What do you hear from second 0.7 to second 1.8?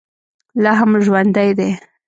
هم ژوندی دی.